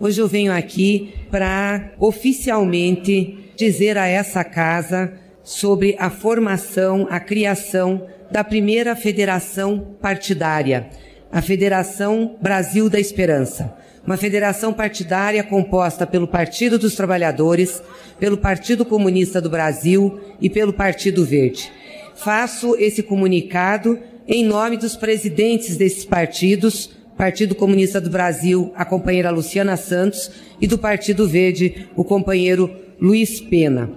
Hoje 0.00 0.18
eu 0.18 0.26
venho 0.26 0.50
aqui 0.50 1.12
para 1.30 1.92
oficialmente 1.98 3.52
dizer 3.54 3.98
a 3.98 4.06
essa 4.06 4.42
casa 4.42 5.12
sobre 5.44 5.94
a 5.98 6.08
formação, 6.08 7.06
a 7.10 7.20
criação 7.20 8.06
da 8.30 8.42
primeira 8.42 8.96
federação 8.96 9.94
partidária, 10.00 10.88
a 11.30 11.42
Federação 11.42 12.38
Brasil 12.40 12.88
da 12.88 12.98
Esperança. 12.98 13.76
Uma 14.06 14.16
federação 14.16 14.72
partidária 14.72 15.44
composta 15.44 16.06
pelo 16.06 16.26
Partido 16.26 16.78
dos 16.78 16.94
Trabalhadores, 16.94 17.82
pelo 18.18 18.38
Partido 18.38 18.86
Comunista 18.86 19.38
do 19.38 19.50
Brasil 19.50 20.18
e 20.40 20.48
pelo 20.48 20.72
Partido 20.72 21.26
Verde. 21.26 21.70
Faço 22.14 22.74
esse 22.76 23.02
comunicado 23.02 23.98
em 24.26 24.46
nome 24.46 24.78
dos 24.78 24.96
presidentes 24.96 25.76
desses 25.76 26.06
partidos, 26.06 26.90
Partido 27.20 27.54
Comunista 27.54 28.00
do 28.00 28.08
Brasil, 28.08 28.72
a 28.74 28.82
companheira 28.82 29.28
Luciana 29.28 29.76
Santos, 29.76 30.30
e 30.58 30.66
do 30.66 30.78
Partido 30.78 31.28
Verde, 31.28 31.86
o 31.94 32.02
companheiro 32.02 32.74
Luiz 32.98 33.42
Pena. 33.42 33.90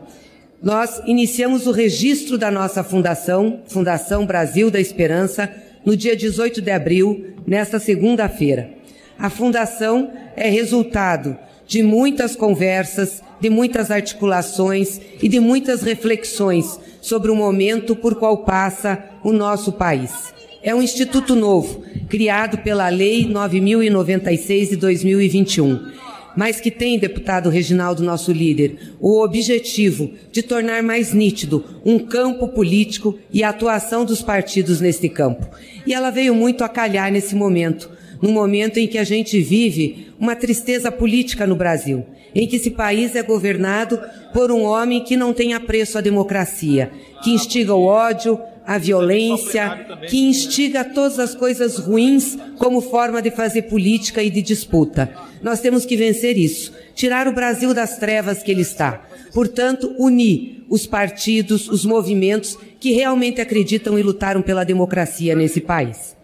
Nós 0.62 1.02
iniciamos 1.06 1.66
o 1.66 1.72
registro 1.72 2.38
da 2.38 2.52
nossa 2.52 2.84
fundação, 2.84 3.62
Fundação 3.66 4.26
Brasil 4.26 4.70
da 4.70 4.78
Esperança, 4.78 5.50
no 5.86 5.96
dia 5.96 6.18
18 6.18 6.62
de 6.62 6.70
abril, 6.70 7.28
nesta 7.48 7.80
segunda-feira. 7.80 8.72
A 9.18 9.30
fundação 9.30 10.12
é 10.36 10.50
resultado 10.50 11.38
de 11.66 11.82
muitas 11.82 12.36
conversas, 12.36 13.24
de 13.40 13.50
muitas 13.50 13.90
articulações 13.90 15.00
e 15.22 15.30
de 15.30 15.40
muitas 15.40 15.82
reflexões 15.82 16.78
sobre 17.00 17.32
o 17.32 17.36
momento 17.38 17.96
por 17.96 18.16
qual 18.16 18.40
passa 18.40 19.02
o 19.24 19.32
nosso 19.32 19.72
país. 19.72 20.34
É 20.62 20.76
um 20.76 20.82
instituto 20.82 21.36
novo, 21.36 21.84
criado 22.14 22.60
pela 22.60 22.90
Lei 22.90 23.28
9096 23.28 24.70
de 24.70 24.76
2021 24.76 26.04
mas 26.36 26.60
que 26.60 26.72
tem, 26.72 26.98
deputado 26.98 27.50
Reginaldo, 27.50 28.04
nosso 28.04 28.32
líder, 28.32 28.96
o 29.00 29.24
objetivo 29.24 30.12
de 30.32 30.42
tornar 30.42 30.82
mais 30.82 31.14
nítido 31.14 31.64
um 31.86 32.00
campo 32.00 32.48
político 32.48 33.18
e 33.32 33.44
a 33.44 33.50
atuação 33.50 34.04
dos 34.04 34.24
partidos 34.24 34.82
neste 34.82 35.08
campo. 35.10 35.48
E 35.86 35.94
ela 35.94 36.10
veio 36.10 36.34
muito 36.34 36.64
a 36.64 36.70
calhar 36.70 37.12
nesse 37.12 37.36
momento, 37.36 37.88
num 38.24 38.32
momento 38.32 38.80
em 38.80 38.88
que 38.88 38.98
a 38.98 39.04
gente 39.04 39.42
vive 39.42 40.08
uma 40.18 40.34
tristeza 40.34 40.90
política 40.90 41.46
no 41.46 41.58
Brasil, 41.58 42.06
em 42.34 42.48
que 42.48 42.56
esse 42.56 42.72
país 42.72 43.18
é 43.18 43.22
governado 43.22 44.00
por 44.32 44.50
um 44.50 44.62
homem 44.62 45.04
que 45.04 45.18
não 45.18 45.34
tem 45.34 45.54
apreço 45.54 45.98
à 45.98 46.02
democracia, 46.02 46.90
que 47.22 47.32
instiga 47.32 47.76
o 47.76 47.84
ódio, 47.84 48.40
a 48.66 48.78
violência, 48.78 49.98
que 50.08 50.22
instiga 50.22 50.86
todas 50.86 51.20
as 51.20 51.36
coisas 51.36 51.78
ruins 51.78 52.38
como 52.58 52.80
forma 52.80 53.22
de 53.22 53.30
fazer 53.30 53.64
política 53.64 54.24
e 54.24 54.30
de 54.30 54.42
disputa. 54.42 55.14
Nós 55.42 55.60
temos 55.60 55.86
que 55.86 55.98
vencer 55.98 56.38
isso, 56.38 56.72
tirar 56.96 57.28
o 57.28 57.34
Brasil 57.34 57.74
das 57.74 57.98
trevas 57.98 58.42
que 58.42 58.52
ele 58.52 58.62
está. 58.62 59.06
Portanto, 59.34 59.94
unir 60.00 60.64
os 60.70 60.88
partidos, 60.88 61.68
os 61.68 61.84
movimentos 61.84 62.58
que 62.80 62.92
realmente 62.92 63.42
acreditam 63.42 64.00
e 64.00 64.02
lutaram 64.02 64.42
pela 64.42 64.64
democracia 64.64 65.36
nesse 65.36 65.60
país. 65.60 66.16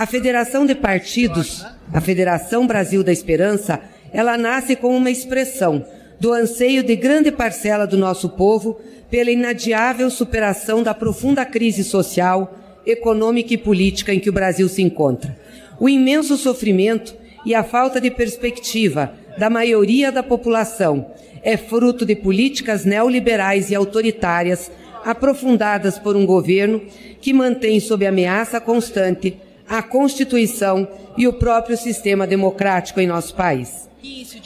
A 0.00 0.06
Federação 0.06 0.64
de 0.64 0.74
Partidos, 0.74 1.62
a 1.92 2.00
Federação 2.00 2.66
Brasil 2.66 3.04
da 3.04 3.12
Esperança, 3.12 3.78
ela 4.14 4.38
nasce 4.38 4.74
como 4.74 4.96
uma 4.96 5.10
expressão 5.10 5.84
do 6.18 6.32
anseio 6.32 6.82
de 6.82 6.96
grande 6.96 7.30
parcela 7.30 7.86
do 7.86 7.98
nosso 7.98 8.30
povo 8.30 8.80
pela 9.10 9.30
inadiável 9.30 10.08
superação 10.08 10.82
da 10.82 10.94
profunda 10.94 11.44
crise 11.44 11.84
social, 11.84 12.56
econômica 12.86 13.52
e 13.52 13.58
política 13.58 14.14
em 14.14 14.18
que 14.18 14.30
o 14.30 14.32
Brasil 14.32 14.70
se 14.70 14.80
encontra. 14.80 15.38
O 15.78 15.86
imenso 15.86 16.38
sofrimento 16.38 17.14
e 17.44 17.54
a 17.54 17.62
falta 17.62 18.00
de 18.00 18.10
perspectiva 18.10 19.12
da 19.36 19.50
maioria 19.50 20.10
da 20.10 20.22
população 20.22 21.10
é 21.42 21.58
fruto 21.58 22.06
de 22.06 22.16
políticas 22.16 22.86
neoliberais 22.86 23.70
e 23.70 23.74
autoritárias 23.74 24.70
aprofundadas 25.04 25.98
por 25.98 26.16
um 26.16 26.24
governo 26.24 26.80
que 27.20 27.34
mantém 27.34 27.78
sob 27.80 28.06
ameaça 28.06 28.58
constante 28.62 29.36
a 29.70 29.80
Constituição 29.82 30.88
e 31.16 31.28
o 31.28 31.32
próprio 31.32 31.76
sistema 31.76 32.26
democrático 32.26 33.00
em 33.00 33.06
nosso 33.06 33.36
país. 33.36 33.88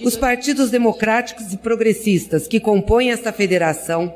Os 0.04 0.18
partidos 0.18 0.70
democráticos 0.70 1.50
e 1.50 1.56
progressistas 1.56 2.46
que 2.46 2.60
compõem 2.60 3.10
esta 3.10 3.32
federação 3.32 4.14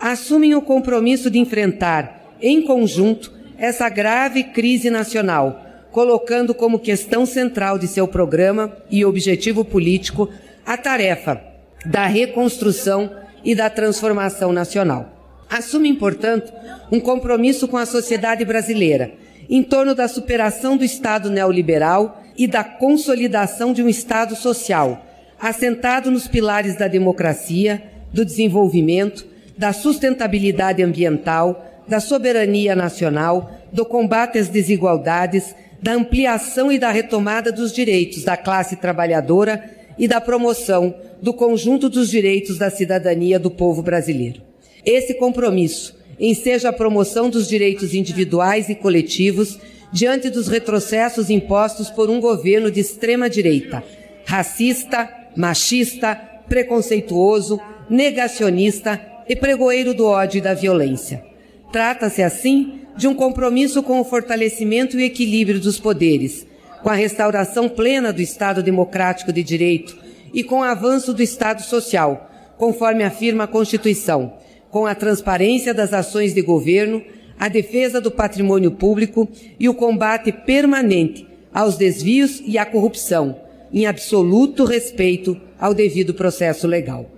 assumem 0.00 0.54
o 0.54 0.62
compromisso 0.62 1.30
de 1.30 1.38
enfrentar, 1.38 2.34
em 2.40 2.62
conjunto, 2.62 3.30
essa 3.58 3.90
grave 3.90 4.44
crise 4.44 4.88
nacional, 4.88 5.62
colocando 5.92 6.54
como 6.54 6.78
questão 6.78 7.26
central 7.26 7.78
de 7.78 7.86
seu 7.86 8.08
programa 8.08 8.74
e 8.90 9.04
objetivo 9.04 9.62
político 9.62 10.30
a 10.64 10.78
tarefa 10.78 11.38
da 11.84 12.06
reconstrução 12.06 13.10
e 13.44 13.54
da 13.54 13.68
transformação 13.68 14.54
nacional. 14.54 15.12
Assumem, 15.50 15.94
portanto, 15.94 16.50
um 16.90 16.98
compromisso 16.98 17.68
com 17.68 17.76
a 17.76 17.86
sociedade 17.86 18.44
brasileira 18.44 19.25
em 19.48 19.62
torno 19.62 19.94
da 19.94 20.08
superação 20.08 20.76
do 20.76 20.84
Estado 20.84 21.30
neoliberal 21.30 22.22
e 22.36 22.46
da 22.46 22.62
consolidação 22.62 23.72
de 23.72 23.82
um 23.82 23.88
Estado 23.88 24.36
social, 24.36 25.04
assentado 25.40 26.10
nos 26.10 26.26
pilares 26.26 26.76
da 26.76 26.88
democracia, 26.88 27.82
do 28.12 28.24
desenvolvimento, 28.24 29.26
da 29.56 29.72
sustentabilidade 29.72 30.82
ambiental, 30.82 31.64
da 31.88 32.00
soberania 32.00 32.74
nacional, 32.74 33.50
do 33.72 33.84
combate 33.84 34.38
às 34.38 34.48
desigualdades, 34.48 35.54
da 35.80 35.92
ampliação 35.92 36.72
e 36.72 36.78
da 36.78 36.90
retomada 36.90 37.52
dos 37.52 37.72
direitos 37.72 38.24
da 38.24 38.36
classe 38.36 38.76
trabalhadora 38.76 39.62
e 39.98 40.08
da 40.08 40.20
promoção 40.20 40.94
do 41.22 41.32
conjunto 41.32 41.88
dos 41.88 42.10
direitos 42.10 42.58
da 42.58 42.70
cidadania 42.70 43.38
do 43.38 43.50
povo 43.50 43.82
brasileiro. 43.82 44.42
Esse 44.84 45.14
compromisso 45.14 45.96
enseja 46.18 46.70
a 46.70 46.72
promoção 46.72 47.28
dos 47.28 47.48
direitos 47.48 47.94
individuais 47.94 48.68
e 48.68 48.74
coletivos 48.74 49.58
diante 49.92 50.30
dos 50.30 50.48
retrocessos 50.48 51.30
impostos 51.30 51.90
por 51.90 52.10
um 52.10 52.20
governo 52.20 52.70
de 52.70 52.80
extrema 52.80 53.30
direita, 53.30 53.82
racista, 54.24 55.08
machista, 55.36 56.14
preconceituoso, 56.48 57.60
negacionista 57.88 59.00
e 59.28 59.36
pregoeiro 59.36 59.94
do 59.94 60.06
ódio 60.06 60.38
e 60.38 60.40
da 60.40 60.54
violência. 60.54 61.24
Trata-se, 61.72 62.22
assim, 62.22 62.80
de 62.96 63.06
um 63.06 63.14
compromisso 63.14 63.82
com 63.82 64.00
o 64.00 64.04
fortalecimento 64.04 64.98
e 64.98 65.04
equilíbrio 65.04 65.60
dos 65.60 65.78
poderes, 65.78 66.46
com 66.82 66.88
a 66.88 66.94
restauração 66.94 67.68
plena 67.68 68.12
do 68.12 68.22
Estado 68.22 68.62
democrático 68.62 69.32
de 69.32 69.42
direito 69.42 69.96
e 70.32 70.42
com 70.42 70.60
o 70.60 70.64
avanço 70.64 71.12
do 71.12 71.22
Estado 71.22 71.62
social, 71.62 72.30
conforme 72.56 73.04
afirma 73.04 73.44
a 73.44 73.48
Constituição, 73.48 74.34
com 74.76 74.84
a 74.84 74.94
transparência 74.94 75.72
das 75.72 75.94
ações 75.94 76.34
de 76.34 76.42
governo, 76.42 77.02
a 77.38 77.48
defesa 77.48 77.98
do 77.98 78.10
patrimônio 78.10 78.70
público 78.70 79.26
e 79.58 79.70
o 79.70 79.74
combate 79.74 80.30
permanente 80.30 81.26
aos 81.50 81.78
desvios 81.78 82.42
e 82.44 82.58
à 82.58 82.66
corrupção, 82.66 83.40
em 83.72 83.86
absoluto 83.86 84.66
respeito 84.66 85.34
ao 85.58 85.72
devido 85.72 86.12
processo 86.12 86.66
legal. 86.66 87.10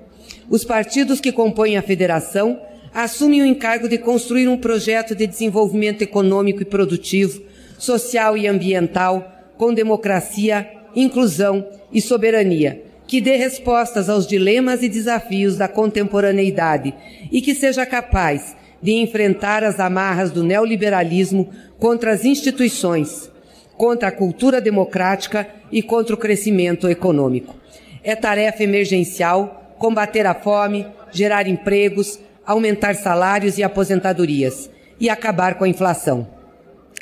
Os 0.49 0.65
partidos 0.65 1.21
que 1.21 1.33
compõem 1.33 1.77
a 1.77 1.83
federação 1.83 2.61
assumem 2.95 3.43
o 3.43 3.47
encargo 3.47 3.89
de 3.89 3.99
construir 3.99 4.47
um 4.47 4.57
projeto 4.57 5.13
de 5.13 5.27
desenvolvimento 5.27 6.03
econômico 6.03 6.63
e 6.63 6.65
produtivo, 6.65 7.43
social 7.77 8.37
e 8.37 8.47
ambiental, 8.47 9.33
com 9.57 9.75
democracia, 9.75 10.65
inclusão 10.95 11.67
e 11.93 12.01
soberania, 12.01 12.85
que 13.09 13.23
dê 13.23 13.37
respostas 13.37 14.11
aos 14.11 14.27
dilemas 14.27 14.83
e 14.83 14.89
desafios 14.89 15.57
da 15.57 15.67
contemporaneidade 15.67 16.95
e 17.33 17.41
que 17.41 17.55
seja 17.55 17.87
capaz 17.87 18.55
de 18.83 18.93
enfrentar 18.93 19.65
as 19.65 19.81
amarras 19.81 20.31
do 20.31 20.45
neoliberalismo 20.45 21.49
contra 21.79 22.13
as 22.13 22.27
instituições, 22.27 23.31
contra 23.79 24.09
a 24.09 24.13
cultura 24.13 24.61
democrática 24.61 25.49
e 25.73 25.83
contra 25.83 26.15
o 26.15 26.19
crescimento 26.19 26.87
econômico. 26.87 27.57
É 28.05 28.15
tarefa 28.15 28.63
emergencial 28.63 29.75
combater 29.79 30.27
a 30.27 30.35
fome, 30.35 30.87
gerar 31.11 31.47
empregos, 31.49 32.21
aumentar 32.45 32.95
salários 32.95 33.57
e 33.57 33.63
aposentadorias 33.63 34.69
e 35.01 35.09
acabar 35.09 35.55
com 35.55 35.65
a 35.65 35.69
inflação. 35.69 36.29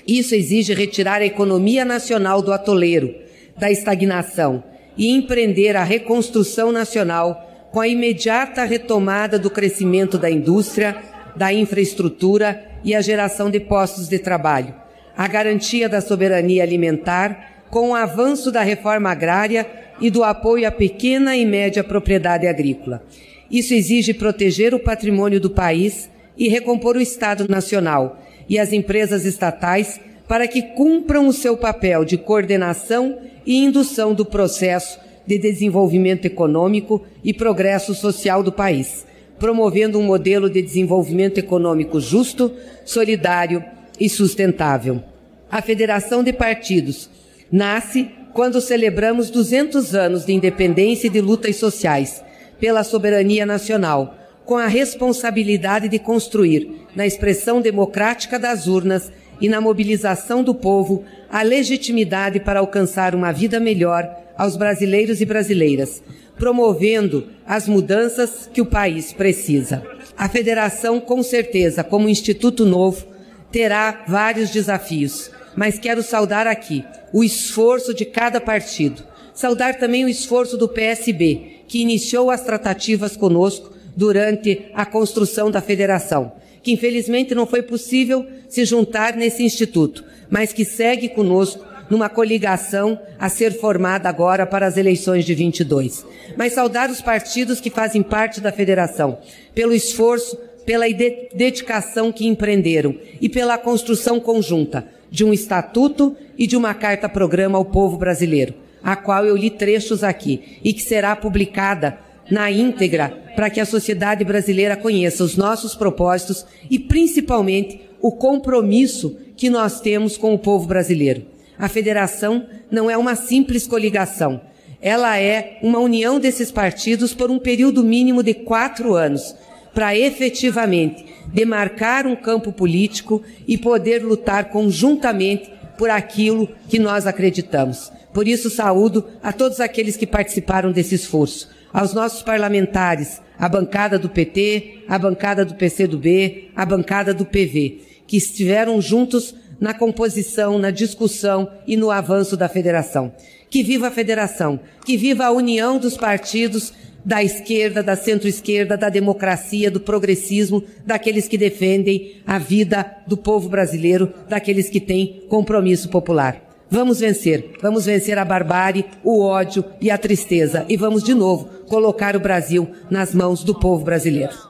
Isso 0.06 0.36
exige 0.36 0.72
retirar 0.72 1.20
a 1.20 1.26
economia 1.26 1.84
nacional 1.84 2.40
do 2.40 2.52
atoleiro, 2.52 3.12
da 3.58 3.72
estagnação 3.72 4.62
e 4.96 5.10
empreender 5.10 5.76
a 5.76 5.84
reconstrução 5.84 6.72
nacional 6.72 7.69
com 7.70 7.81
a 7.81 7.88
imediata 7.88 8.64
retomada 8.64 9.38
do 9.38 9.50
crescimento 9.50 10.16
da 10.19 10.31
indústria, 10.31 10.96
da 11.37 11.52
infraestrutura 11.52 12.64
e 12.82 12.94
a 12.94 13.00
geração 13.00 13.50
de 13.50 13.60
postos 13.60 14.08
de 14.08 14.19
trabalho, 14.19 14.75
a 15.16 15.28
garantia 15.28 15.88
da 15.88 16.00
soberania 16.00 16.62
alimentar 16.62 17.64
com 17.70 17.90
o 17.90 17.94
avanço 17.94 18.50
da 18.50 18.62
reforma 18.62 19.10
agrária 19.10 19.66
e 20.00 20.10
do 20.10 20.22
apoio 20.22 20.66
à 20.66 20.70
pequena 20.70 21.37
e 21.37 21.44
média 21.44 21.82
propriedade 21.82 22.46
agrícola. 22.46 23.02
Isso 23.50 23.75
exige 23.75 24.14
proteger 24.14 24.75
o 24.75 24.78
patrimônio 24.78 25.40
do 25.40 25.50
país 25.50 26.10
e 26.37 26.48
recompor 26.48 26.96
o 26.96 27.00
Estado 27.00 27.48
Nacional 27.48 28.22
e 28.48 28.58
as 28.58 28.72
empresas 28.72 29.25
estatais 29.25 30.00
para 30.28 30.49
que 30.49 30.62
cumpram 30.62 31.28
o 31.28 31.32
seu 31.32 31.56
papel 31.56 32.05
de 32.05 32.17
coordenação 32.17 33.19
e 33.44 33.56
indução 33.64 34.12
do 34.12 34.25
processo 34.25 34.99
de 35.26 35.38
desenvolvimento 35.38 36.25
econômico 36.25 37.05
e 37.23 37.32
progresso 37.32 37.94
social 37.94 38.43
do 38.43 38.52
país, 38.52 39.06
promovendo 39.38 39.99
um 39.99 40.02
modelo 40.02 40.49
de 40.49 40.62
desenvolvimento 40.62 41.38
econômico 41.38 42.00
justo, 42.00 42.52
solidário 42.84 43.64
e 43.99 44.08
sustentável. 44.08 45.02
A 45.50 45.62
Federação 45.62 46.23
de 46.23 46.32
Partidos 46.32 47.08
nasce 47.50 48.08
quando 48.32 48.61
celebramos 48.61 49.31
200 49.31 49.94
anos 49.94 50.26
de 50.26 50.32
independência 50.32 51.06
e 51.06 51.11
de 51.11 51.20
lutas 51.20 51.56
sociais 51.56 52.22
pela 52.61 52.84
soberania 52.84 53.46
nacional, 53.46 54.14
com 54.44 54.56
a 54.56 54.67
responsabilidade 54.67 55.88
de 55.88 55.99
construir, 55.99 56.87
na 56.94 57.06
expressão 57.06 57.61
democrática 57.61 58.38
das 58.38 58.67
urnas 58.67 59.11
e 59.40 59.48
na 59.48 59.60
mobilização 59.60 60.42
do 60.42 60.54
povo, 60.54 61.04
a 61.30 61.42
legitimidade 61.42 62.40
para 62.40 62.60
alcançar 62.60 63.14
uma 63.14 63.32
vida 63.32 63.60
melhor 63.60 64.08
aos 64.36 64.56
brasileiros 64.56 65.20
e 65.20 65.24
brasileiras, 65.24 66.02
promovendo 66.38 67.28
as 67.46 67.66
mudanças 67.68 68.48
que 68.52 68.60
o 68.60 68.66
país 68.66 69.12
precisa. 69.12 69.82
A 70.16 70.28
federação, 70.28 71.00
com 71.00 71.22
certeza, 71.22 71.82
como 71.82 72.08
instituto 72.08 72.64
novo, 72.64 73.06
terá 73.50 74.04
vários 74.06 74.50
desafios, 74.50 75.30
mas 75.54 75.78
quero 75.78 76.02
saudar 76.02 76.46
aqui 76.46 76.84
o 77.12 77.24
esforço 77.24 77.94
de 77.94 78.04
cada 78.04 78.40
partido. 78.40 79.02
Saudar 79.34 79.78
também 79.78 80.04
o 80.04 80.08
esforço 80.08 80.56
do 80.56 80.68
PSB, 80.68 81.62
que 81.68 81.80
iniciou 81.80 82.30
as 82.30 82.42
tratativas 82.42 83.16
conosco 83.16 83.74
durante 83.96 84.66
a 84.74 84.84
construção 84.84 85.50
da 85.50 85.60
federação, 85.60 86.32
que 86.66 86.72
infelizmente 86.72 87.32
não 87.32 87.46
foi 87.46 87.62
possível 87.62 88.26
se 88.48 88.64
juntar 88.64 89.14
nesse 89.14 89.44
instituto, 89.44 90.02
mas 90.28 90.52
que 90.52 90.64
segue 90.64 91.08
conosco 91.08 91.64
numa 91.88 92.08
coligação 92.08 92.98
a 93.20 93.28
ser 93.28 93.52
formada 93.52 94.08
agora 94.08 94.44
para 94.44 94.66
as 94.66 94.76
eleições 94.76 95.24
de 95.24 95.32
22. 95.32 96.04
Mas 96.36 96.54
saudar 96.54 96.90
os 96.90 97.00
partidos 97.00 97.60
que 97.60 97.70
fazem 97.70 98.02
parte 98.02 98.40
da 98.40 98.50
federação 98.50 99.20
pelo 99.54 99.72
esforço, 99.72 100.36
pela 100.66 100.86
dedicação 101.32 102.10
que 102.10 102.26
empreenderam 102.26 102.96
e 103.20 103.28
pela 103.28 103.56
construção 103.56 104.19
conjunta 104.19 104.88
de 105.08 105.24
um 105.24 105.32
estatuto 105.32 106.16
e 106.36 106.48
de 106.48 106.56
uma 106.56 106.74
carta-programa 106.74 107.56
ao 107.56 107.64
povo 107.64 107.96
brasileiro, 107.96 108.54
a 108.82 108.96
qual 108.96 109.24
eu 109.24 109.36
li 109.36 109.50
trechos 109.50 110.02
aqui 110.02 110.58
e 110.64 110.72
que 110.72 110.82
será 110.82 111.14
publicada 111.14 111.96
na 112.31 112.50
íntegra 112.50 113.25
para 113.37 113.50
que 113.50 113.61
a 113.61 113.67
sociedade 113.67 114.25
brasileira 114.25 114.76
conheça 114.76 115.23
os 115.23 115.37
nossos 115.37 115.75
propósitos 115.75 116.46
e 116.70 116.78
principalmente 116.78 117.81
o 118.00 118.12
compromisso 118.12 119.17
que 119.37 119.50
nós 119.50 119.81
temos 119.81 120.17
com 120.17 120.34
o 120.34 120.38
povo 120.38 120.67
brasileiro. 120.67 121.26
A 121.58 121.69
federação 121.69 122.46
não 122.70 122.90
é 122.90 122.96
uma 122.96 123.14
simples 123.14 123.67
coligação. 123.67 124.40
Ela 124.81 125.19
é 125.19 125.58
uma 125.62 125.78
união 125.78 126.19
desses 126.19 126.50
partidos 126.50 127.14
por 127.14 127.31
um 127.31 127.38
período 127.38 127.82
mínimo 127.82 128.23
de 128.23 128.34
quatro 128.34 128.94
anos, 128.94 129.34
para 129.75 129.96
efetivamente 129.96 131.05
demarcar 131.29 132.06
um 132.06 132.17
campo 132.17 132.52
político 132.52 133.22
e 133.46 133.58
poder 133.58 134.02
lutar 134.02 134.46
conjuntamente 134.50 135.50
por 135.76 135.90
aquilo 135.90 136.49
que 136.69 136.79
nós 136.79 137.06
acreditamos. 137.06 137.93
Por 138.12 138.26
isso, 138.26 138.49
saúdo 138.49 139.06
a 139.22 139.32
todos 139.32 139.61
aqueles 139.61 139.96
que 139.96 140.06
participaram 140.06 140.72
desse 140.72 140.94
esforço, 140.94 141.49
aos 141.76 141.93
nossos 141.93 142.23
parlamentares, 142.23 143.20
a 143.38 143.50
bancada 143.50 143.99
do 143.99 144.08
PT, 144.08 144.84
a 144.88 144.99
bancada 144.99 145.44
do 145.44 145.56
PCdoB, 145.56 146.50
a 146.56 146.64
bancada 146.64 147.12
do 147.12 147.26
PV, 147.26 147.82
que 148.06 148.17
estiveram 148.17 148.81
juntos 148.81 149.34
na 149.61 149.75
composição, 149.75 150.58
na 150.58 150.70
discussão 150.70 151.50
e 151.67 151.76
no 151.76 151.90
avanço 151.90 152.34
da 152.34 152.49
federação. 152.49 153.12
Que 153.50 153.62
viva 153.62 153.88
a 153.88 153.90
federação, 153.90 154.58
que 154.87 154.96
viva 154.96 155.26
a 155.26 155.31
união 155.31 155.78
dos 155.78 155.99
partidos 155.99 156.73
da 157.05 157.23
esquerda, 157.23 157.82
da 157.82 157.94
centro-esquerda, 157.94 158.75
da 158.75 158.88
democracia, 158.88 159.70
do 159.70 159.79
progressismo, 159.79 160.64
daqueles 160.87 161.29
que 161.29 161.37
defendem 161.37 162.22
a 162.26 162.38
vida 162.38 162.90
do 163.06 163.19
povo 163.19 163.50
brasileiro, 163.50 164.14
daqueles 164.31 164.70
que 164.70 164.81
têm 164.81 165.26
compromisso 165.29 165.90
popular. 165.90 166.45
Vamos 166.70 166.98
vencer, 167.00 167.52
vamos 167.62 167.86
vencer 167.86 168.18
a 168.18 168.24
barbárie, 168.24 168.86
o 169.04 169.22
ódio 169.22 169.64
e 169.80 169.90
a 169.90 169.96
tristeza 169.96 170.64
e 170.68 170.76
vamos 170.76 171.02
de 171.02 171.14
novo 171.14 171.48
colocar 171.68 172.16
o 172.16 172.20
Brasil 172.20 172.68
nas 172.90 173.14
mãos 173.14 173.44
do 173.44 173.54
povo 173.54 173.84
brasileiro. 173.84 174.46